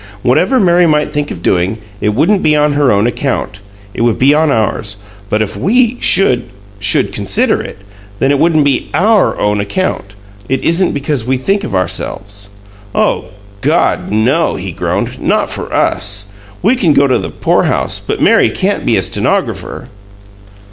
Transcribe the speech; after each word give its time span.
"Whatever 0.23 0.59
Mary 0.59 0.87
might 0.87 1.13
think 1.13 1.29
of 1.29 1.43
doing, 1.43 1.77
it 2.01 2.15
wouldn't 2.15 2.41
be 2.41 2.55
on 2.55 2.73
her 2.73 2.91
own 2.91 3.05
account; 3.05 3.59
it 3.93 4.01
would 4.01 4.17
be 4.17 4.33
on 4.33 4.49
ours. 4.49 4.97
But 5.29 5.43
if 5.43 5.55
WE 5.55 5.99
should 6.01 6.49
should 6.79 7.13
consider 7.13 7.61
it, 7.61 7.77
that 8.17 8.39
wouldn't 8.39 8.63
be 8.65 8.89
on 8.95 9.03
OUR 9.05 9.39
own 9.39 9.59
account. 9.59 10.15
It 10.49 10.63
isn't 10.63 10.93
because 10.95 11.25
we 11.27 11.37
think 11.37 11.63
of 11.63 11.75
ourselves." 11.75 12.49
"Oh 12.95 13.25
God, 13.61 14.09
no!" 14.09 14.55
he 14.55 14.71
groaned. 14.71 15.21
"Not 15.21 15.51
for 15.51 15.71
us! 15.71 16.31
We 16.63 16.75
can 16.75 16.93
go 16.93 17.05
to 17.05 17.19
the 17.19 17.29
poorhouse, 17.29 17.99
but 17.99 18.19
Mary 18.19 18.49
can't 18.49 18.83
be 18.83 18.97
a 18.97 19.03
stenographer!" 19.03 19.85